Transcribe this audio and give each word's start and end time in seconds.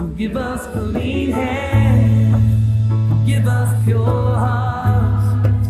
So 0.00 0.06
give 0.06 0.34
us 0.34 0.66
clean 0.68 1.30
hands, 1.30 3.26
give 3.26 3.46
us 3.46 3.84
pure 3.84 4.34
hearts. 4.34 5.68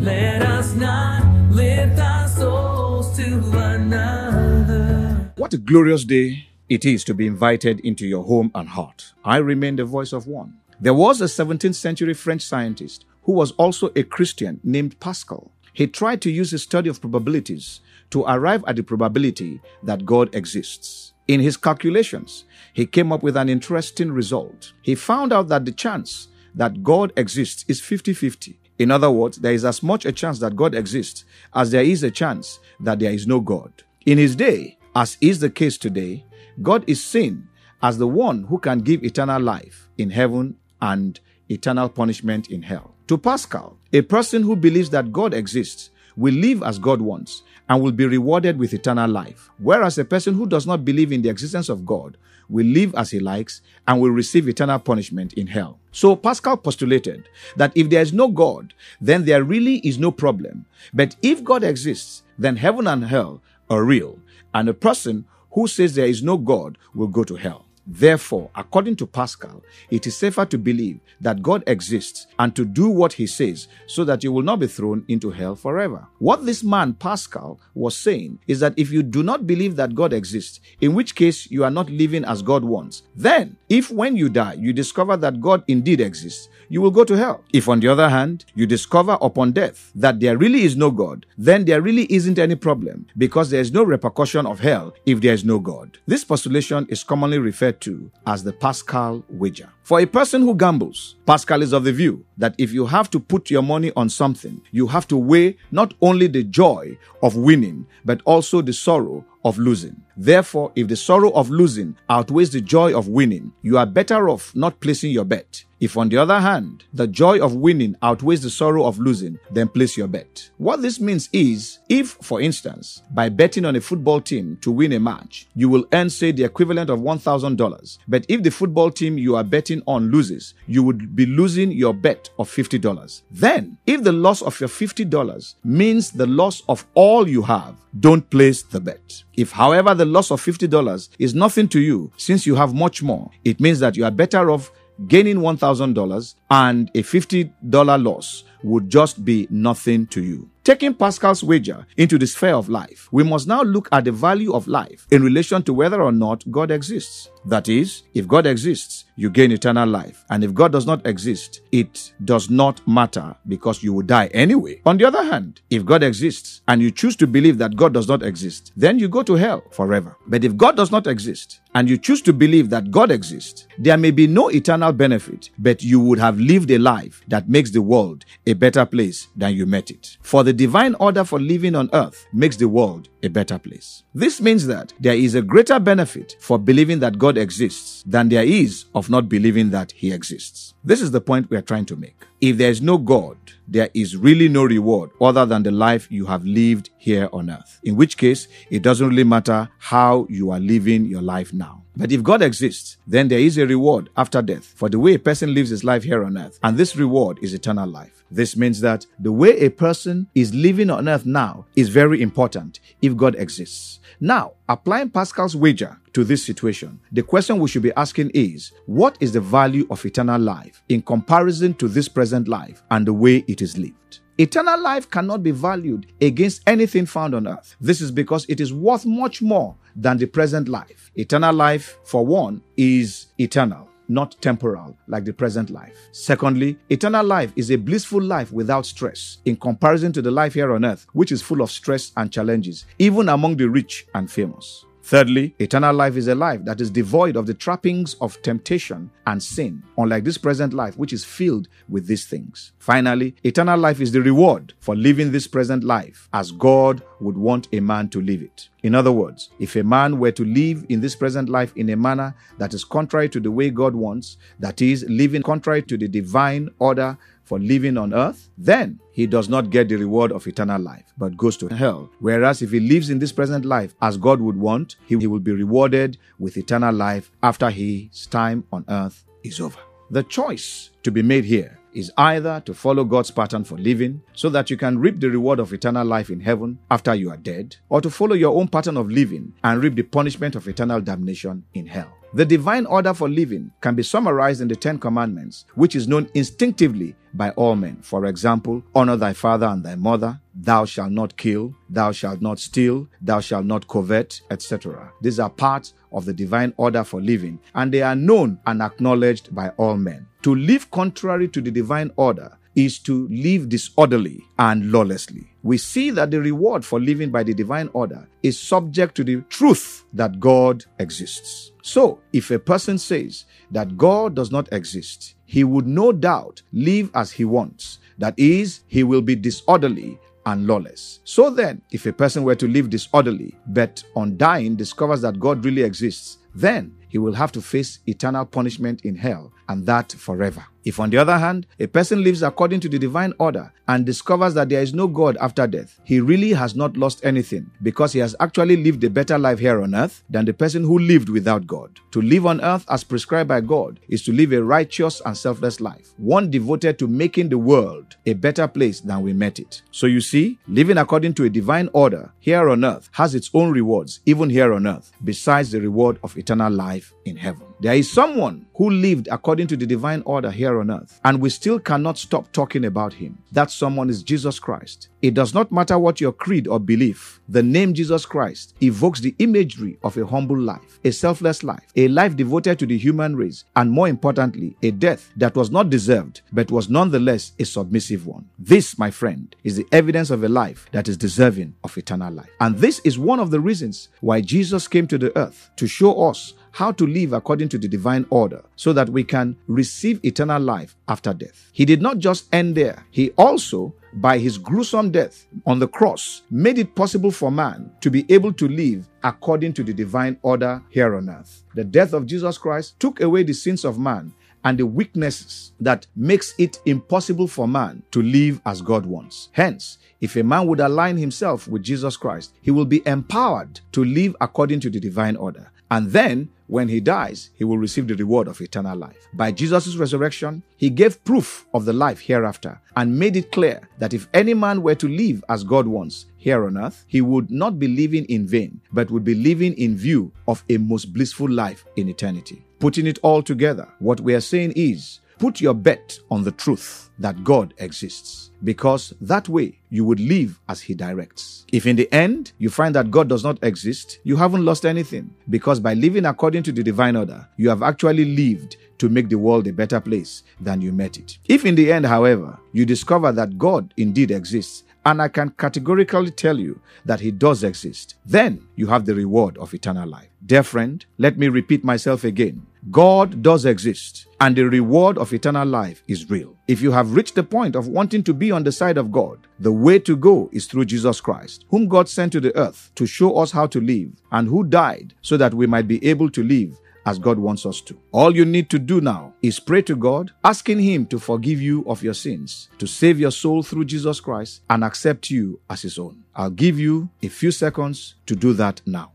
Let 0.00 0.42
us 0.42 0.74
not 0.74 1.24
lift 1.52 2.00
our 2.00 2.26
souls 2.26 3.16
to 3.18 3.38
another. 3.56 5.32
What 5.36 5.54
a 5.54 5.58
glorious 5.58 6.04
day 6.04 6.48
it 6.68 6.84
is 6.84 7.04
to 7.04 7.14
be 7.14 7.28
invited 7.28 7.78
into 7.86 8.08
your 8.08 8.24
home 8.24 8.50
and 8.56 8.70
heart. 8.70 9.12
I 9.24 9.36
remain 9.36 9.76
the 9.76 9.84
voice 9.84 10.12
of 10.12 10.26
one. 10.26 10.58
There 10.80 10.92
was 10.92 11.20
a 11.20 11.26
17th 11.26 11.76
century 11.76 12.14
French 12.14 12.42
scientist 12.42 13.04
who 13.22 13.34
was 13.34 13.52
also 13.52 13.92
a 13.94 14.02
Christian 14.02 14.58
named 14.64 14.98
Pascal. 14.98 15.52
He 15.72 15.86
tried 15.86 16.22
to 16.22 16.30
use 16.32 16.50
his 16.50 16.64
study 16.64 16.90
of 16.90 17.00
probabilities 17.00 17.78
to 18.10 18.24
arrive 18.24 18.64
at 18.66 18.74
the 18.74 18.82
probability 18.82 19.60
that 19.84 20.04
God 20.04 20.34
exists. 20.34 21.11
In 21.28 21.40
his 21.40 21.56
calculations, 21.56 22.44
he 22.72 22.86
came 22.86 23.12
up 23.12 23.22
with 23.22 23.36
an 23.36 23.48
interesting 23.48 24.10
result. 24.10 24.72
He 24.82 24.94
found 24.94 25.32
out 25.32 25.48
that 25.48 25.64
the 25.64 25.72
chance 25.72 26.28
that 26.54 26.82
God 26.82 27.12
exists 27.16 27.64
is 27.68 27.80
50 27.80 28.12
50. 28.12 28.58
In 28.78 28.90
other 28.90 29.10
words, 29.10 29.38
there 29.38 29.52
is 29.52 29.64
as 29.64 29.82
much 29.82 30.04
a 30.04 30.12
chance 30.12 30.40
that 30.40 30.56
God 30.56 30.74
exists 30.74 31.24
as 31.54 31.70
there 31.70 31.84
is 31.84 32.02
a 32.02 32.10
chance 32.10 32.58
that 32.80 32.98
there 32.98 33.12
is 33.12 33.26
no 33.26 33.40
God. 33.40 33.72
In 34.06 34.18
his 34.18 34.34
day, 34.34 34.78
as 34.96 35.16
is 35.20 35.38
the 35.38 35.50
case 35.50 35.78
today, 35.78 36.24
God 36.60 36.84
is 36.88 37.02
seen 37.02 37.48
as 37.82 37.98
the 37.98 38.08
one 38.08 38.44
who 38.44 38.58
can 38.58 38.78
give 38.78 39.04
eternal 39.04 39.40
life 39.40 39.88
in 39.98 40.10
heaven 40.10 40.56
and 40.80 41.20
eternal 41.48 41.88
punishment 41.88 42.50
in 42.50 42.62
hell. 42.62 42.94
To 43.08 43.18
Pascal, 43.18 43.78
a 43.92 44.02
person 44.02 44.42
who 44.42 44.56
believes 44.56 44.90
that 44.90 45.12
God 45.12 45.34
exists 45.34 45.90
will 46.16 46.34
live 46.34 46.62
as 46.62 46.78
God 46.78 47.00
wants 47.00 47.42
and 47.68 47.82
will 47.82 47.92
be 47.92 48.06
rewarded 48.06 48.58
with 48.58 48.74
eternal 48.74 49.10
life, 49.10 49.50
whereas 49.58 49.98
a 49.98 50.04
person 50.04 50.34
who 50.34 50.46
does 50.46 50.66
not 50.66 50.84
believe 50.84 51.12
in 51.12 51.22
the 51.22 51.28
existence 51.28 51.68
of 51.68 51.86
God 51.86 52.16
will 52.48 52.66
live 52.66 52.94
as 52.94 53.10
he 53.10 53.20
likes 53.20 53.62
and 53.86 54.00
will 54.00 54.10
receive 54.10 54.48
eternal 54.48 54.78
punishment 54.78 55.32
in 55.34 55.46
hell. 55.46 55.78
So 55.90 56.16
Pascal 56.16 56.56
postulated 56.56 57.28
that 57.56 57.72
if 57.74 57.88
there 57.88 58.02
is 58.02 58.12
no 58.12 58.28
God, 58.28 58.74
then 59.00 59.24
there 59.24 59.44
really 59.44 59.76
is 59.78 59.98
no 59.98 60.10
problem. 60.10 60.66
But 60.92 61.16
if 61.22 61.42
God 61.42 61.64
exists, 61.64 62.22
then 62.38 62.56
heaven 62.56 62.86
and 62.86 63.04
hell 63.04 63.42
are 63.70 63.84
real, 63.84 64.18
and 64.52 64.68
a 64.68 64.74
person 64.74 65.24
who 65.52 65.66
says 65.66 65.94
there 65.94 66.06
is 66.06 66.22
no 66.22 66.36
God 66.36 66.78
will 66.94 67.08
go 67.08 67.24
to 67.24 67.36
hell. 67.36 67.66
Therefore, 67.86 68.50
according 68.54 68.96
to 68.96 69.06
Pascal, 69.06 69.62
it 69.90 70.06
is 70.06 70.16
safer 70.16 70.46
to 70.46 70.58
believe 70.58 71.00
that 71.20 71.42
God 71.42 71.64
exists 71.66 72.26
and 72.38 72.54
to 72.54 72.64
do 72.64 72.88
what 72.88 73.14
he 73.14 73.26
says 73.26 73.68
so 73.86 74.04
that 74.04 74.22
you 74.22 74.32
will 74.32 74.42
not 74.42 74.60
be 74.60 74.66
thrown 74.66 75.04
into 75.08 75.30
hell 75.30 75.56
forever. 75.56 76.06
What 76.18 76.46
this 76.46 76.62
man, 76.62 76.94
Pascal, 76.94 77.58
was 77.74 77.96
saying 77.96 78.38
is 78.46 78.60
that 78.60 78.74
if 78.76 78.90
you 78.90 79.02
do 79.02 79.22
not 79.22 79.46
believe 79.46 79.76
that 79.76 79.94
God 79.94 80.12
exists, 80.12 80.60
in 80.80 80.94
which 80.94 81.14
case 81.14 81.50
you 81.50 81.64
are 81.64 81.70
not 81.70 81.90
living 81.90 82.24
as 82.24 82.42
God 82.42 82.64
wants, 82.64 83.02
then 83.16 83.56
if 83.68 83.90
when 83.90 84.16
you 84.16 84.28
die 84.28 84.54
you 84.54 84.72
discover 84.72 85.16
that 85.16 85.40
God 85.40 85.64
indeed 85.66 86.00
exists, 86.00 86.48
you 86.68 86.80
will 86.80 86.90
go 86.90 87.04
to 87.04 87.16
hell. 87.16 87.44
If, 87.52 87.68
on 87.68 87.80
the 87.80 87.88
other 87.88 88.08
hand, 88.08 88.46
you 88.54 88.66
discover 88.66 89.18
upon 89.20 89.52
death 89.52 89.90
that 89.94 90.20
there 90.20 90.38
really 90.38 90.62
is 90.62 90.74
no 90.74 90.90
God, 90.90 91.26
then 91.36 91.66
there 91.66 91.82
really 91.82 92.10
isn't 92.10 92.38
any 92.38 92.54
problem 92.54 93.06
because 93.18 93.50
there 93.50 93.60
is 93.60 93.72
no 93.72 93.82
repercussion 93.82 94.46
of 94.46 94.60
hell 94.60 94.94
if 95.04 95.20
there 95.20 95.34
is 95.34 95.44
no 95.44 95.58
God. 95.58 95.98
This 96.06 96.24
postulation 96.24 96.86
is 96.88 97.04
commonly 97.04 97.38
referred 97.38 97.71
to 97.72 98.10
as 98.26 98.44
the 98.44 98.52
Pascal 98.52 99.24
wager. 99.28 99.70
For 99.82 99.98
a 99.98 100.06
person 100.06 100.42
who 100.42 100.54
gambles, 100.54 101.16
Pascal 101.26 101.60
is 101.60 101.72
of 101.72 101.82
the 101.82 101.92
view 101.92 102.24
that 102.38 102.54
if 102.56 102.72
you 102.72 102.86
have 102.86 103.10
to 103.10 103.18
put 103.18 103.50
your 103.50 103.62
money 103.62 103.90
on 103.96 104.08
something, 104.08 104.60
you 104.70 104.86
have 104.86 105.08
to 105.08 105.16
weigh 105.16 105.56
not 105.72 105.92
only 106.00 106.28
the 106.28 106.44
joy 106.44 106.96
of 107.20 107.34
winning, 107.34 107.86
but 108.04 108.20
also 108.24 108.62
the 108.62 108.72
sorrow 108.72 109.24
of 109.44 109.58
losing. 109.58 109.96
Therefore, 110.16 110.70
if 110.76 110.88
the 110.88 110.96
sorrow 110.96 111.30
of 111.30 111.50
losing 111.50 111.96
outweighs 112.08 112.50
the 112.50 112.60
joy 112.60 112.96
of 112.96 113.08
winning, 113.08 113.52
you 113.62 113.76
are 113.78 113.86
better 113.86 114.28
off 114.28 114.54
not 114.54 114.78
placing 114.80 115.10
your 115.10 115.24
bet. 115.24 115.64
If, 115.80 115.96
on 115.96 116.10
the 116.10 116.18
other 116.18 116.38
hand, 116.38 116.84
the 116.94 117.08
joy 117.08 117.44
of 117.44 117.56
winning 117.56 117.96
outweighs 118.02 118.42
the 118.42 118.50
sorrow 118.50 118.86
of 118.86 119.00
losing, 119.00 119.40
then 119.50 119.66
place 119.66 119.96
your 119.96 120.06
bet. 120.06 120.48
What 120.58 120.80
this 120.80 121.00
means 121.00 121.28
is, 121.32 121.80
if, 121.88 122.10
for 122.22 122.40
instance, 122.40 123.02
by 123.10 123.30
betting 123.30 123.64
on 123.64 123.74
a 123.74 123.80
football 123.80 124.20
team 124.20 124.58
to 124.60 124.70
win 124.70 124.92
a 124.92 125.00
match, 125.00 125.48
you 125.56 125.68
will 125.68 125.84
earn, 125.92 126.08
say, 126.08 126.30
the 126.30 126.44
equivalent 126.44 126.88
of 126.88 127.00
$1,000, 127.00 127.98
but 128.06 128.24
if 128.28 128.44
the 128.44 128.50
football 128.50 128.92
team 128.92 129.18
you 129.18 129.34
are 129.34 129.42
betting 129.42 129.71
on 129.86 130.10
loses, 130.10 130.54
you 130.66 130.82
would 130.82 131.16
be 131.16 131.24
losing 131.24 131.72
your 131.72 131.94
bet 131.94 132.28
of 132.38 132.50
$50. 132.50 133.22
Then, 133.30 133.78
if 133.86 134.02
the 134.02 134.12
loss 134.12 134.42
of 134.42 134.58
your 134.60 134.68
$50 134.68 135.54
means 135.64 136.10
the 136.10 136.26
loss 136.26 136.62
of 136.68 136.84
all 136.94 137.26
you 137.26 137.40
have, 137.42 137.76
don't 138.00 138.28
place 138.28 138.62
the 138.62 138.80
bet. 138.80 139.22
If, 139.34 139.52
however, 139.52 139.94
the 139.94 140.04
loss 140.04 140.30
of 140.30 140.42
$50 140.42 141.08
is 141.18 141.34
nothing 141.34 141.68
to 141.68 141.80
you 141.80 142.12
since 142.16 142.46
you 142.46 142.56
have 142.56 142.74
much 142.74 143.02
more, 143.02 143.30
it 143.44 143.60
means 143.60 143.78
that 143.80 143.96
you 143.96 144.04
are 144.04 144.10
better 144.10 144.50
off 144.50 144.70
gaining 145.08 145.36
$1,000 145.36 146.34
and 146.50 146.90
a 146.94 147.02
$50 147.02 148.04
loss 148.04 148.44
would 148.62 148.88
just 148.88 149.24
be 149.24 149.46
nothing 149.50 150.06
to 150.08 150.22
you. 150.22 150.48
Taking 150.64 150.94
Pascal's 150.94 151.42
wager 151.42 151.86
into 151.96 152.18
the 152.18 152.26
sphere 152.26 152.54
of 152.54 152.68
life, 152.68 153.08
we 153.10 153.24
must 153.24 153.48
now 153.48 153.62
look 153.62 153.88
at 153.90 154.04
the 154.04 154.12
value 154.12 154.52
of 154.52 154.68
life 154.68 155.06
in 155.10 155.22
relation 155.24 155.62
to 155.64 155.74
whether 155.74 156.00
or 156.00 156.12
not 156.12 156.48
God 156.50 156.70
exists. 156.70 157.28
That 157.44 157.68
is, 157.68 158.02
if 158.14 158.28
God 158.28 158.46
exists, 158.46 159.04
you 159.16 159.30
gain 159.30 159.52
eternal 159.52 159.88
life. 159.88 160.24
And 160.30 160.42
if 160.44 160.54
God 160.54 160.72
does 160.72 160.86
not 160.86 161.06
exist, 161.06 161.60
it 161.70 162.12
does 162.24 162.48
not 162.50 162.86
matter 162.86 163.34
because 163.46 163.82
you 163.82 163.92
will 163.92 164.02
die 164.06 164.26
anyway. 164.28 164.80
On 164.86 164.96
the 164.96 165.04
other 165.04 165.22
hand, 165.24 165.60
if 165.70 165.84
God 165.84 166.02
exists 166.02 166.62
and 166.68 166.80
you 166.80 166.90
choose 166.90 167.16
to 167.16 167.26
believe 167.26 167.58
that 167.58 167.76
God 167.76 167.92
does 167.92 168.08
not 168.08 168.22
exist, 168.22 168.72
then 168.76 168.98
you 168.98 169.08
go 169.08 169.22
to 169.22 169.34
hell 169.34 169.62
forever. 169.70 170.16
But 170.26 170.44
if 170.44 170.56
God 170.56 170.76
does 170.76 170.90
not 170.90 171.06
exist 171.06 171.60
and 171.74 171.88
you 171.88 171.98
choose 171.98 172.22
to 172.22 172.32
believe 172.32 172.70
that 172.70 172.90
God 172.90 173.10
exists, 173.10 173.66
there 173.78 173.96
may 173.96 174.10
be 174.10 174.26
no 174.26 174.48
eternal 174.48 174.92
benefit, 174.92 175.50
but 175.58 175.82
you 175.82 176.00
would 176.00 176.18
have 176.18 176.38
lived 176.38 176.70
a 176.70 176.78
life 176.78 177.22
that 177.28 177.48
makes 177.48 177.70
the 177.70 177.82
world 177.82 178.24
a 178.46 178.52
better 178.54 178.84
place 178.86 179.28
than 179.36 179.54
you 179.54 179.66
met 179.66 179.90
it. 179.90 180.16
For 180.22 180.44
the 180.44 180.52
divine 180.52 180.94
order 180.94 181.24
for 181.24 181.40
living 181.40 181.74
on 181.74 181.90
earth 181.92 182.26
makes 182.32 182.56
the 182.56 182.68
world 182.68 183.08
a 183.22 183.28
better 183.28 183.58
place. 183.58 184.02
This 184.14 184.40
means 184.40 184.66
that 184.66 184.92
there 184.98 185.14
is 185.14 185.34
a 185.34 185.42
greater 185.42 185.78
benefit 185.78 186.36
for 186.40 186.58
believing 186.58 186.98
that 187.00 187.18
God 187.18 187.31
exists 187.38 188.02
than 188.06 188.28
there 188.28 188.44
is 188.44 188.86
of 188.94 189.10
not 189.10 189.28
believing 189.28 189.70
that 189.70 189.92
He 189.92 190.12
exists. 190.12 190.74
This 190.84 191.00
is 191.00 191.10
the 191.10 191.20
point 191.20 191.50
we 191.50 191.56
are 191.56 191.62
trying 191.62 191.86
to 191.86 191.96
make. 191.96 192.16
If 192.40 192.56
there 192.56 192.70
is 192.70 192.82
no 192.82 192.98
God, 192.98 193.36
there 193.68 193.88
is 193.94 194.16
really 194.16 194.48
no 194.48 194.64
reward 194.64 195.10
other 195.20 195.46
than 195.46 195.62
the 195.62 195.70
life 195.70 196.10
you 196.10 196.26
have 196.26 196.44
lived 196.44 196.90
here 196.98 197.28
on 197.32 197.50
earth. 197.50 197.80
In 197.84 197.96
which 197.96 198.16
case, 198.16 198.48
it 198.70 198.82
doesn't 198.82 199.08
really 199.08 199.24
matter 199.24 199.68
how 199.78 200.26
you 200.28 200.50
are 200.50 200.60
living 200.60 201.04
your 201.06 201.22
life 201.22 201.52
now. 201.52 201.82
But 201.96 202.10
if 202.10 202.22
God 202.22 202.42
exists, 202.42 202.96
then 203.06 203.28
there 203.28 203.38
is 203.38 203.58
a 203.58 203.66
reward 203.66 204.08
after 204.16 204.40
death 204.40 204.64
for 204.64 204.88
the 204.88 204.98
way 204.98 205.14
a 205.14 205.18
person 205.18 205.52
lives 205.52 205.70
his 205.70 205.84
life 205.84 206.02
here 206.02 206.24
on 206.24 206.38
earth. 206.38 206.58
And 206.62 206.76
this 206.76 206.96
reward 206.96 207.38
is 207.42 207.52
eternal 207.52 207.88
life. 207.88 208.24
This 208.30 208.56
means 208.56 208.80
that 208.80 209.04
the 209.18 209.30
way 209.30 209.58
a 209.58 209.70
person 209.70 210.26
is 210.34 210.54
living 210.54 210.88
on 210.88 211.06
earth 211.06 211.26
now 211.26 211.66
is 211.76 211.90
very 211.90 212.22
important 212.22 212.80
if 213.02 213.14
God 213.14 213.34
exists. 213.36 214.00
Now, 214.24 214.52
applying 214.68 215.10
Pascal's 215.10 215.56
wager 215.56 215.98
to 216.12 216.22
this 216.22 216.46
situation, 216.46 217.00
the 217.10 217.24
question 217.24 217.58
we 217.58 217.68
should 217.68 217.82
be 217.82 217.92
asking 217.94 218.30
is 218.34 218.70
what 218.86 219.16
is 219.18 219.32
the 219.32 219.40
value 219.40 219.84
of 219.90 220.06
eternal 220.06 220.40
life 220.40 220.80
in 220.88 221.02
comparison 221.02 221.74
to 221.74 221.88
this 221.88 222.06
present 222.06 222.46
life 222.46 222.84
and 222.92 223.04
the 223.04 223.12
way 223.12 223.44
it 223.48 223.60
is 223.62 223.76
lived? 223.76 224.20
Eternal 224.38 224.80
life 224.80 225.10
cannot 225.10 225.42
be 225.42 225.50
valued 225.50 226.06
against 226.20 226.62
anything 226.68 227.04
found 227.04 227.34
on 227.34 227.48
earth. 227.48 227.74
This 227.80 228.00
is 228.00 228.12
because 228.12 228.46
it 228.48 228.60
is 228.60 228.72
worth 228.72 229.04
much 229.04 229.42
more 229.42 229.74
than 229.96 230.18
the 230.18 230.26
present 230.26 230.68
life. 230.68 231.10
Eternal 231.16 231.52
life, 231.52 231.98
for 232.04 232.24
one, 232.24 232.62
is 232.76 233.26
eternal 233.40 233.88
not 234.08 234.36
temporal 234.40 234.96
like 235.06 235.24
the 235.24 235.32
present 235.32 235.70
life. 235.70 235.96
Secondly, 236.12 236.78
eternal 236.90 237.24
life 237.24 237.52
is 237.56 237.70
a 237.70 237.76
blissful 237.76 238.22
life 238.22 238.52
without 238.52 238.86
stress 238.86 239.38
in 239.44 239.56
comparison 239.56 240.12
to 240.12 240.22
the 240.22 240.30
life 240.30 240.54
here 240.54 240.72
on 240.72 240.84
earth, 240.84 241.06
which 241.12 241.32
is 241.32 241.42
full 241.42 241.62
of 241.62 241.70
stress 241.70 242.12
and 242.16 242.32
challenges, 242.32 242.86
even 242.98 243.28
among 243.28 243.56
the 243.56 243.68
rich 243.68 244.06
and 244.14 244.30
famous. 244.30 244.84
Thirdly, 245.04 245.54
eternal 245.58 245.94
life 245.94 246.16
is 246.16 246.28
a 246.28 246.34
life 246.34 246.64
that 246.64 246.80
is 246.80 246.88
devoid 246.88 247.36
of 247.36 247.46
the 247.46 247.54
trappings 247.54 248.14
of 248.20 248.40
temptation 248.42 249.10
and 249.26 249.42
sin, 249.42 249.82
unlike 249.98 250.22
this 250.22 250.38
present 250.38 250.72
life, 250.72 250.96
which 250.96 251.12
is 251.12 251.24
filled 251.24 251.66
with 251.88 252.06
these 252.06 252.24
things. 252.24 252.72
Finally, 252.78 253.34
eternal 253.42 253.78
life 253.78 254.00
is 254.00 254.12
the 254.12 254.22
reward 254.22 254.74
for 254.78 254.94
living 254.94 255.32
this 255.32 255.48
present 255.48 255.82
life 255.82 256.28
as 256.32 256.52
God 256.52 257.02
would 257.20 257.36
want 257.36 257.68
a 257.72 257.80
man 257.80 258.08
to 258.10 258.20
live 258.20 258.42
it. 258.42 258.68
In 258.84 258.94
other 258.94 259.12
words, 259.12 259.50
if 259.58 259.74
a 259.74 259.82
man 259.82 260.18
were 260.20 260.32
to 260.32 260.44
live 260.44 260.86
in 260.88 261.00
this 261.00 261.16
present 261.16 261.48
life 261.48 261.72
in 261.76 261.90
a 261.90 261.96
manner 261.96 262.34
that 262.58 262.72
is 262.72 262.84
contrary 262.84 263.28
to 263.30 263.40
the 263.40 263.50
way 263.50 263.70
God 263.70 263.94
wants, 263.94 264.36
that 264.60 264.80
is, 264.80 265.04
living 265.08 265.42
contrary 265.42 265.82
to 265.82 265.98
the 265.98 266.08
divine 266.08 266.68
order 266.78 267.18
for 267.52 267.58
living 267.58 267.98
on 267.98 268.14
earth, 268.14 268.48
then 268.56 268.98
he 269.12 269.26
does 269.26 269.46
not 269.46 269.68
get 269.68 269.86
the 269.86 269.96
reward 269.96 270.32
of 270.32 270.46
eternal 270.46 270.80
life, 270.80 271.12
but 271.18 271.36
goes 271.36 271.54
to 271.58 271.68
hell. 271.68 272.08
Whereas 272.18 272.62
if 272.62 272.70
he 272.70 272.80
lives 272.80 273.10
in 273.10 273.18
this 273.18 273.30
present 273.30 273.66
life 273.66 273.94
as 274.00 274.16
God 274.16 274.40
would 274.40 274.56
want, 274.56 274.96
he, 275.04 275.16
will 275.16 275.38
be 275.38 275.52
rewarded 275.52 276.16
with 276.38 276.56
eternal 276.56 276.94
life 276.94 277.30
after 277.42 277.68
his 277.68 278.26
time 278.28 278.64
on 278.72 278.86
earth 278.88 279.26
is 279.44 279.60
over. 279.60 279.78
The 280.10 280.22
choice 280.22 280.92
to 281.02 281.10
be 281.10 281.20
made 281.20 281.44
here 281.44 281.78
is 281.92 282.10
either 282.16 282.62
to 282.64 282.72
follow 282.72 283.04
God's 283.04 283.30
pattern 283.30 283.64
for 283.64 283.76
living 283.76 284.22
so 284.32 284.48
that 284.48 284.70
you 284.70 284.78
can 284.78 284.98
reap 284.98 285.20
the 285.20 285.28
reward 285.28 285.58
of 285.58 285.74
eternal 285.74 286.06
life 286.06 286.30
in 286.30 286.40
heaven 286.40 286.78
after 286.90 287.14
you 287.14 287.28
are 287.28 287.36
dead, 287.36 287.76
or 287.90 288.00
to 288.00 288.08
follow 288.08 288.34
your 288.34 288.56
own 288.58 288.68
pattern 288.68 288.96
of 288.96 289.10
living 289.10 289.52
and 289.62 289.82
reap 289.82 289.94
the 289.94 290.04
punishment 290.04 290.56
of 290.56 290.66
eternal 290.68 291.02
damnation 291.02 291.64
in 291.74 291.84
hell. 291.84 292.16
The 292.34 292.46
divine 292.46 292.86
order 292.86 293.12
for 293.12 293.28
living 293.28 293.72
can 293.82 293.94
be 293.94 294.02
summarized 294.02 294.62
in 294.62 294.68
the 294.68 294.74
Ten 294.74 294.98
Commandments, 294.98 295.66
which 295.74 295.94
is 295.94 296.08
known 296.08 296.30
instinctively 296.32 297.14
by 297.34 297.50
all 297.50 297.76
men. 297.76 297.98
For 298.00 298.24
example, 298.24 298.82
honor 298.94 299.16
thy 299.16 299.34
father 299.34 299.66
and 299.66 299.84
thy 299.84 299.96
mother, 299.96 300.40
thou 300.54 300.86
shalt 300.86 301.12
not 301.12 301.36
kill, 301.36 301.74
thou 301.90 302.10
shalt 302.10 302.40
not 302.40 302.58
steal, 302.58 303.06
thou 303.20 303.40
shalt 303.40 303.66
not 303.66 303.86
covet, 303.86 304.40
etc. 304.50 305.12
These 305.20 305.38
are 305.40 305.50
parts 305.50 305.92
of 306.10 306.24
the 306.24 306.32
divine 306.32 306.72
order 306.78 307.04
for 307.04 307.20
living, 307.20 307.58
and 307.74 307.92
they 307.92 308.00
are 308.00 308.16
known 308.16 308.58
and 308.64 308.80
acknowledged 308.80 309.54
by 309.54 309.68
all 309.76 309.98
men. 309.98 310.26
To 310.42 310.54
live 310.54 310.90
contrary 310.90 311.48
to 311.48 311.60
the 311.60 311.70
divine 311.70 312.12
order 312.16 312.56
is 312.74 312.98
to 313.00 313.28
live 313.28 313.68
disorderly 313.68 314.42
and 314.58 314.90
lawlessly. 314.90 315.51
We 315.62 315.78
see 315.78 316.10
that 316.10 316.30
the 316.30 316.40
reward 316.40 316.84
for 316.84 316.98
living 316.98 317.30
by 317.30 317.44
the 317.44 317.54
divine 317.54 317.88
order 317.92 318.28
is 318.42 318.58
subject 318.58 319.14
to 319.16 319.24
the 319.24 319.42
truth 319.48 320.04
that 320.12 320.40
God 320.40 320.84
exists. 320.98 321.72
So, 321.82 322.20
if 322.32 322.50
a 322.50 322.58
person 322.58 322.98
says 322.98 323.44
that 323.70 323.96
God 323.96 324.34
does 324.34 324.50
not 324.50 324.72
exist, 324.72 325.36
he 325.44 325.64
would 325.64 325.86
no 325.86 326.12
doubt 326.12 326.62
live 326.72 327.10
as 327.14 327.30
he 327.30 327.44
wants. 327.44 327.98
That 328.18 328.34
is, 328.36 328.84
he 328.88 329.02
will 329.02 329.22
be 329.22 329.36
disorderly 329.36 330.18
and 330.46 330.66
lawless. 330.66 331.20
So 331.24 331.50
then, 331.50 331.82
if 331.90 332.06
a 332.06 332.12
person 332.12 332.42
were 332.42 332.54
to 332.56 332.66
live 332.66 332.90
disorderly, 332.90 333.56
but 333.68 334.02
on 334.16 334.36
dying 334.36 334.76
discovers 334.76 335.20
that 335.22 335.38
God 335.38 335.64
really 335.64 335.82
exists, 335.82 336.38
then 336.54 336.94
he 337.08 337.18
will 337.18 337.34
have 337.34 337.52
to 337.52 337.62
face 337.62 338.00
eternal 338.06 338.44
punishment 338.44 339.04
in 339.04 339.14
hell, 339.14 339.52
and 339.68 339.86
that 339.86 340.12
forever. 340.12 340.64
If, 340.84 340.98
on 340.98 341.10
the 341.10 341.18
other 341.18 341.38
hand, 341.38 341.66
a 341.78 341.86
person 341.86 342.22
lives 342.24 342.42
according 342.42 342.80
to 342.80 342.88
the 342.88 342.98
divine 342.98 343.32
order 343.38 343.72
and 343.88 344.04
discovers 344.04 344.54
that 344.54 344.68
there 344.68 344.82
is 344.82 344.94
no 344.94 345.06
God 345.06 345.36
after 345.40 345.66
death, 345.66 346.00
he 346.04 346.20
really 346.20 346.52
has 346.52 346.74
not 346.74 346.96
lost 346.96 347.24
anything 347.24 347.70
because 347.82 348.12
he 348.12 348.18
has 348.18 348.34
actually 348.40 348.76
lived 348.76 349.04
a 349.04 349.10
better 349.10 349.38
life 349.38 349.58
here 349.58 349.82
on 349.82 349.94
earth 349.94 350.22
than 350.28 350.44
the 350.44 350.52
person 350.52 350.82
who 350.82 350.98
lived 350.98 351.28
without 351.28 351.66
God. 351.66 352.00
To 352.12 352.20
live 352.22 352.46
on 352.46 352.60
earth 352.60 352.84
as 352.88 353.04
prescribed 353.04 353.48
by 353.48 353.60
God 353.60 354.00
is 354.08 354.22
to 354.24 354.32
live 354.32 354.52
a 354.52 354.62
righteous 354.62 355.20
and 355.24 355.36
selfless 355.36 355.80
life, 355.80 356.14
one 356.16 356.50
devoted 356.50 356.98
to 356.98 357.06
making 357.06 357.48
the 357.48 357.58
world 357.58 358.16
a 358.26 358.34
better 358.34 358.66
place 358.66 359.00
than 359.00 359.22
we 359.22 359.32
met 359.32 359.58
it. 359.58 359.82
So 359.90 360.06
you 360.06 360.20
see, 360.20 360.58
living 360.66 360.98
according 360.98 361.34
to 361.34 361.44
a 361.44 361.50
divine 361.50 361.88
order 361.92 362.32
here 362.38 362.68
on 362.68 362.84
earth 362.84 363.08
has 363.12 363.34
its 363.34 363.50
own 363.54 363.70
rewards, 363.72 364.20
even 364.26 364.50
here 364.50 364.72
on 364.72 364.86
earth, 364.86 365.12
besides 365.22 365.70
the 365.70 365.80
reward 365.80 366.18
of 366.22 366.36
eternal 366.36 366.72
life 366.72 367.12
in 367.24 367.36
heaven. 367.36 367.71
There 367.82 367.96
is 367.96 368.12
someone 368.12 368.66
who 368.76 368.90
lived 368.90 369.26
according 369.28 369.66
to 369.66 369.76
the 369.76 369.86
divine 369.86 370.22
order 370.24 370.52
here 370.52 370.78
on 370.78 370.88
earth, 370.88 371.18
and 371.24 371.40
we 371.40 371.50
still 371.50 371.80
cannot 371.80 372.16
stop 372.16 372.52
talking 372.52 372.84
about 372.84 373.14
him. 373.14 373.38
That 373.50 373.72
someone 373.72 374.08
is 374.08 374.22
Jesus 374.22 374.60
Christ. 374.60 375.08
It 375.22 375.34
does 375.34 375.54
not 375.54 375.70
matter 375.70 376.00
what 376.00 376.20
your 376.20 376.32
creed 376.32 376.66
or 376.66 376.80
belief, 376.80 377.40
the 377.48 377.62
name 377.62 377.94
Jesus 377.94 378.26
Christ 378.26 378.74
evokes 378.82 379.20
the 379.20 379.36
imagery 379.38 379.96
of 380.02 380.16
a 380.16 380.26
humble 380.26 380.58
life, 380.58 380.98
a 381.04 381.12
selfless 381.12 381.62
life, 381.62 381.86
a 381.94 382.08
life 382.08 382.34
devoted 382.34 382.80
to 382.80 382.86
the 382.86 382.98
human 382.98 383.36
race, 383.36 383.62
and 383.76 383.88
more 383.88 384.08
importantly, 384.08 384.76
a 384.82 384.90
death 384.90 385.30
that 385.36 385.54
was 385.54 385.70
not 385.70 385.90
deserved 385.90 386.40
but 386.52 386.72
was 386.72 386.90
nonetheless 386.90 387.52
a 387.60 387.64
submissive 387.64 388.26
one. 388.26 388.48
This, 388.58 388.98
my 388.98 389.12
friend, 389.12 389.54
is 389.62 389.76
the 389.76 389.86
evidence 389.92 390.30
of 390.30 390.42
a 390.42 390.48
life 390.48 390.88
that 390.90 391.06
is 391.06 391.16
deserving 391.16 391.76
of 391.84 391.96
eternal 391.96 392.32
life. 392.32 392.50
And 392.60 392.76
this 392.78 392.98
is 393.04 393.16
one 393.16 393.38
of 393.38 393.52
the 393.52 393.60
reasons 393.60 394.08
why 394.22 394.40
Jesus 394.40 394.88
came 394.88 395.06
to 395.06 395.18
the 395.18 395.36
earth 395.38 395.70
to 395.76 395.86
show 395.86 396.20
us 396.28 396.54
how 396.72 396.90
to 396.90 397.06
live 397.06 397.32
according 397.32 397.68
to 397.68 397.78
the 397.78 397.86
divine 397.86 398.26
order 398.30 398.64
so 398.76 398.92
that 398.94 399.08
we 399.10 399.22
can 399.22 399.56
receive 399.66 400.24
eternal 400.24 400.60
life 400.60 400.96
after 401.12 401.34
death. 401.34 401.68
He 401.72 401.84
did 401.84 402.00
not 402.00 402.18
just 402.18 402.52
end 402.52 402.74
there, 402.74 403.04
he 403.10 403.30
also 403.36 403.94
by 404.14 404.38
his 404.38 404.58
gruesome 404.58 405.10
death 405.10 405.46
on 405.66 405.78
the 405.78 405.88
cross, 405.88 406.42
made 406.50 406.78
it 406.78 406.94
possible 406.94 407.30
for 407.30 407.50
man 407.50 407.90
to 408.00 408.10
be 408.10 408.26
able 408.28 408.52
to 408.52 408.68
live 408.68 409.08
according 409.22 409.72
to 409.74 409.82
the 409.82 409.92
divine 409.92 410.36
order 410.42 410.82
here 410.90 411.14
on 411.16 411.30
earth. 411.30 411.64
The 411.74 411.84
death 411.84 412.12
of 412.12 412.26
Jesus 412.26 412.58
Christ 412.58 412.98
took 413.00 413.20
away 413.20 413.42
the 413.42 413.54
sins 413.54 413.84
of 413.84 413.98
man 413.98 414.32
and 414.64 414.78
the 414.78 414.86
weaknesses 414.86 415.72
that 415.80 416.06
makes 416.14 416.54
it 416.58 416.78
impossible 416.86 417.48
for 417.48 417.66
man 417.66 418.02
to 418.12 418.22
live 418.22 418.60
as 418.64 418.80
God 418.80 419.04
wants. 419.06 419.48
Hence, 419.52 419.98
if 420.20 420.36
a 420.36 420.42
man 420.42 420.66
would 420.66 420.80
align 420.80 421.16
himself 421.16 421.66
with 421.66 421.82
Jesus 421.82 422.16
Christ, 422.16 422.54
he 422.62 422.70
will 422.70 422.84
be 422.84 423.02
empowered 423.06 423.80
to 423.92 424.04
live 424.04 424.36
according 424.40 424.80
to 424.80 424.90
the 424.90 425.00
divine 425.00 425.36
order. 425.36 425.70
And 425.92 426.10
then, 426.10 426.48
when 426.68 426.88
he 426.88 427.00
dies, 427.00 427.50
he 427.54 427.64
will 427.64 427.76
receive 427.76 428.08
the 428.08 428.14
reward 428.14 428.48
of 428.48 428.62
eternal 428.62 428.96
life. 428.96 429.28
By 429.34 429.52
Jesus' 429.52 429.94
resurrection, 429.94 430.62
he 430.78 430.88
gave 430.88 431.22
proof 431.22 431.66
of 431.74 431.84
the 431.84 431.92
life 431.92 432.18
hereafter 432.18 432.80
and 432.96 433.18
made 433.18 433.36
it 433.36 433.52
clear 433.52 433.90
that 433.98 434.14
if 434.14 434.26
any 434.32 434.54
man 434.54 434.82
were 434.82 434.94
to 434.94 435.06
live 435.06 435.44
as 435.50 435.64
God 435.64 435.86
wants 435.86 436.24
here 436.38 436.64
on 436.64 436.78
earth, 436.78 437.04
he 437.08 437.20
would 437.20 437.50
not 437.50 437.78
be 437.78 437.88
living 437.88 438.24
in 438.24 438.46
vain, 438.46 438.80
but 438.90 439.10
would 439.10 439.22
be 439.22 439.34
living 439.34 439.74
in 439.74 439.94
view 439.94 440.32
of 440.48 440.64
a 440.70 440.78
most 440.78 441.12
blissful 441.12 441.50
life 441.50 441.84
in 441.96 442.08
eternity. 442.08 442.64
Putting 442.78 443.06
it 443.06 443.18
all 443.22 443.42
together, 443.42 443.86
what 443.98 444.22
we 444.22 444.34
are 444.34 444.40
saying 444.40 444.72
is 444.74 445.20
put 445.42 445.60
your 445.60 445.74
bet 445.74 446.20
on 446.30 446.44
the 446.44 446.52
truth 446.52 447.10
that 447.18 447.42
God 447.42 447.74
exists 447.78 448.52
because 448.62 449.12
that 449.20 449.48
way 449.48 449.76
you 449.90 450.04
would 450.04 450.20
live 450.20 450.60
as 450.68 450.80
He 450.80 450.94
directs. 450.94 451.66
If 451.72 451.84
in 451.84 451.96
the 451.96 452.08
end 452.12 452.52
you 452.58 452.70
find 452.70 452.94
that 452.94 453.10
God 453.10 453.28
does 453.28 453.42
not 453.42 453.58
exist, 453.64 454.20
you 454.22 454.36
haven't 454.36 454.64
lost 454.64 454.86
anything 454.86 455.34
because 455.50 455.80
by 455.80 455.94
living 455.94 456.26
according 456.26 456.62
to 456.62 456.70
the 456.70 456.84
divine 456.84 457.16
order, 457.16 457.48
you 457.56 457.68
have 457.70 457.82
actually 457.82 458.24
lived 458.24 458.76
to 458.98 459.08
make 459.08 459.28
the 459.28 459.36
world 459.36 459.66
a 459.66 459.72
better 459.72 459.98
place 459.98 460.44
than 460.60 460.80
you 460.80 460.92
met 460.92 461.18
it. 461.18 461.38
If 461.46 461.66
in 461.66 461.74
the 461.74 461.92
end, 461.92 462.06
however, 462.06 462.56
you 462.72 462.86
discover 462.86 463.32
that 463.32 463.58
God 463.58 463.92
indeed 463.96 464.30
exists, 464.30 464.84
and 465.04 465.20
I 465.20 465.26
can 465.26 465.50
categorically 465.50 466.30
tell 466.30 466.56
you 466.56 466.80
that 467.04 467.18
He 467.18 467.32
does 467.32 467.64
exist, 467.64 468.14
then 468.24 468.68
you 468.76 468.86
have 468.86 469.06
the 469.06 469.16
reward 469.16 469.58
of 469.58 469.74
eternal 469.74 470.08
life. 470.08 470.28
Dear 470.46 470.62
friend, 470.62 471.04
let 471.18 471.36
me 471.36 471.48
repeat 471.48 471.82
myself 471.82 472.22
again. 472.22 472.64
God 472.90 473.42
does 473.42 473.64
exist, 473.64 474.26
and 474.40 474.56
the 474.56 474.64
reward 474.64 475.16
of 475.16 475.32
eternal 475.32 475.66
life 475.66 476.02
is 476.08 476.28
real. 476.28 476.56
If 476.66 476.80
you 476.80 476.90
have 476.90 477.14
reached 477.14 477.36
the 477.36 477.44
point 477.44 477.76
of 477.76 477.86
wanting 477.86 478.24
to 478.24 478.34
be 478.34 478.50
on 478.50 478.64
the 478.64 478.72
side 478.72 478.98
of 478.98 479.12
God, 479.12 479.46
the 479.60 479.72
way 479.72 480.00
to 480.00 480.16
go 480.16 480.50
is 480.52 480.66
through 480.66 480.86
Jesus 480.86 481.20
Christ, 481.20 481.64
whom 481.68 481.86
God 481.86 482.08
sent 482.08 482.32
to 482.32 482.40
the 482.40 482.56
earth 482.56 482.90
to 482.96 483.06
show 483.06 483.36
us 483.36 483.52
how 483.52 483.68
to 483.68 483.80
live, 483.80 484.10
and 484.32 484.48
who 484.48 484.64
died 484.64 485.14
so 485.22 485.36
that 485.36 485.54
we 485.54 485.66
might 485.66 485.86
be 485.86 486.04
able 486.04 486.28
to 486.30 486.42
live 486.42 486.76
as 487.06 487.20
God 487.20 487.38
wants 487.38 487.66
us 487.66 487.80
to. 487.82 487.96
All 488.10 488.34
you 488.34 488.44
need 488.44 488.68
to 488.70 488.78
do 488.80 489.00
now 489.00 489.34
is 489.42 489.60
pray 489.60 489.82
to 489.82 489.94
God, 489.94 490.32
asking 490.42 490.80
Him 490.80 491.06
to 491.06 491.20
forgive 491.20 491.60
you 491.60 491.84
of 491.86 492.02
your 492.02 492.14
sins, 492.14 492.68
to 492.78 492.86
save 492.88 493.20
your 493.20 493.30
soul 493.30 493.62
through 493.62 493.84
Jesus 493.84 494.18
Christ, 494.18 494.62
and 494.68 494.82
accept 494.82 495.30
you 495.30 495.60
as 495.70 495.82
His 495.82 495.98
own. 495.98 496.24
I'll 496.34 496.50
give 496.50 496.80
you 496.80 497.10
a 497.22 497.28
few 497.28 497.52
seconds 497.52 498.14
to 498.26 498.34
do 498.34 498.52
that 498.54 498.82
now. 498.86 499.12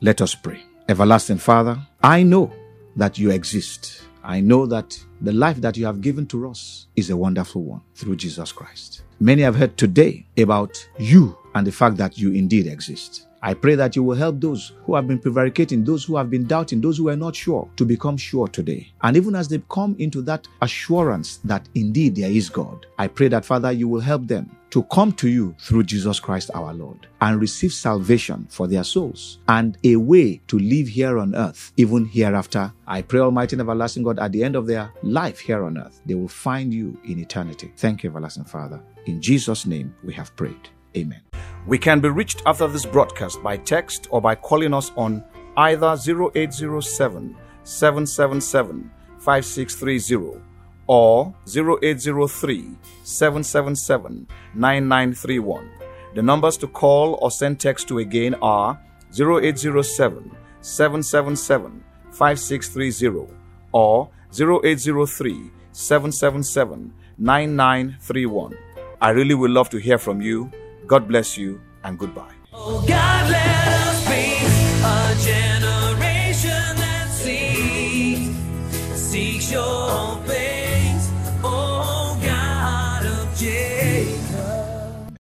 Let 0.00 0.20
us 0.20 0.34
pray. 0.34 0.64
Everlasting 0.88 1.38
Father, 1.38 1.78
I 2.02 2.24
know 2.24 2.52
that 2.96 3.16
you 3.16 3.30
exist. 3.30 4.02
I 4.24 4.40
know 4.40 4.66
that 4.66 4.98
the 5.20 5.32
life 5.32 5.60
that 5.60 5.76
you 5.76 5.86
have 5.86 6.00
given 6.00 6.26
to 6.26 6.48
us 6.48 6.88
is 6.96 7.10
a 7.10 7.16
wonderful 7.16 7.62
one 7.62 7.82
through 7.94 8.16
Jesus 8.16 8.50
Christ. 8.50 9.02
Many 9.20 9.42
have 9.42 9.54
heard 9.54 9.76
today 9.76 10.26
about 10.36 10.88
you 10.98 11.38
and 11.54 11.64
the 11.64 11.70
fact 11.72 11.96
that 11.98 12.18
you 12.18 12.32
indeed 12.32 12.66
exist. 12.66 13.28
I 13.44 13.54
pray 13.54 13.76
that 13.76 13.94
you 13.94 14.02
will 14.02 14.16
help 14.16 14.40
those 14.40 14.72
who 14.84 14.94
have 14.96 15.06
been 15.06 15.18
prevaricating, 15.18 15.84
those 15.84 16.04
who 16.04 16.16
have 16.16 16.30
been 16.30 16.46
doubting, 16.46 16.80
those 16.80 16.98
who 16.98 17.08
are 17.08 17.16
not 17.16 17.34
sure 17.34 17.68
to 17.76 17.84
become 17.84 18.16
sure 18.16 18.48
today. 18.48 18.92
And 19.02 19.16
even 19.16 19.34
as 19.36 19.48
they 19.48 19.62
come 19.68 19.96
into 19.98 20.20
that 20.22 20.46
assurance 20.60 21.38
that 21.44 21.68
indeed 21.76 22.16
there 22.16 22.30
is 22.30 22.48
God, 22.48 22.86
I 22.98 23.06
pray 23.06 23.28
that 23.28 23.44
Father, 23.44 23.70
you 23.70 23.88
will 23.88 24.00
help 24.00 24.26
them 24.26 24.50
to 24.72 24.82
come 24.84 25.12
to 25.12 25.28
you 25.28 25.54
through 25.58 25.84
Jesus 25.84 26.18
Christ 26.18 26.50
our 26.54 26.72
Lord 26.72 27.06
and 27.20 27.40
receive 27.40 27.72
salvation 27.74 28.46
for 28.48 28.66
their 28.66 28.84
souls 28.84 29.38
and 29.46 29.76
a 29.84 29.96
way 29.96 30.40
to 30.48 30.58
live 30.58 30.88
here 30.88 31.18
on 31.18 31.34
earth, 31.34 31.72
even 31.76 32.06
hereafter. 32.06 32.72
I 32.86 33.02
pray, 33.02 33.20
Almighty 33.20 33.54
and 33.54 33.60
everlasting 33.60 34.02
God, 34.02 34.18
at 34.18 34.32
the 34.32 34.42
end 34.42 34.56
of 34.56 34.66
their 34.66 34.90
life 35.02 35.38
here 35.38 35.64
on 35.64 35.76
earth, 35.76 36.00
they 36.06 36.14
will 36.14 36.26
find 36.26 36.72
you 36.72 36.98
in 37.04 37.18
eternity. 37.18 37.70
Thank 37.76 38.02
you, 38.02 38.10
everlasting 38.10 38.44
Father. 38.44 38.82
In 39.04 39.20
Jesus' 39.20 39.66
name 39.66 39.94
we 40.02 40.14
have 40.14 40.34
prayed. 40.36 40.70
Amen. 40.96 41.20
We 41.66 41.78
can 41.78 42.00
be 42.00 42.08
reached 42.08 42.42
after 42.46 42.66
this 42.66 42.86
broadcast 42.86 43.42
by 43.42 43.58
text 43.58 44.08
or 44.10 44.22
by 44.22 44.34
calling 44.34 44.72
us 44.72 44.90
on 44.96 45.22
either 45.58 45.96
0807 45.98 47.36
777 47.64 48.90
5630 49.18 50.51
or 50.92 51.34
0803 51.48 52.76
777 53.02 54.26
9931. 54.54 55.70
The 56.14 56.20
numbers 56.20 56.58
to 56.58 56.66
call 56.68 57.18
or 57.22 57.30
send 57.30 57.58
text 57.58 57.88
to 57.88 57.98
again 58.00 58.34
are 58.42 58.78
0807 59.18 60.30
777 60.60 61.82
5630 62.10 63.32
or 63.72 64.10
0803 64.34 65.50
777 65.72 66.92
9931. 67.16 68.54
I 69.00 69.10
really 69.10 69.34
would 69.34 69.50
love 69.50 69.70
to 69.70 69.78
hear 69.78 69.96
from 69.96 70.20
you. 70.20 70.50
God 70.86 71.08
bless 71.08 71.38
you 71.38 71.58
and 71.84 71.98
goodbye. 71.98 72.34
Oh 72.52 72.84